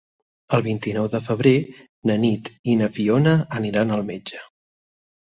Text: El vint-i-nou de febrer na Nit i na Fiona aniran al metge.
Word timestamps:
El 0.57 0.61
vint-i-nou 0.67 1.09
de 1.15 1.19
febrer 1.25 1.51
na 2.11 2.15
Nit 2.23 2.49
i 2.73 2.77
na 2.79 2.87
Fiona 2.95 3.35
aniran 3.59 3.93
al 3.99 4.01
metge. 4.09 4.41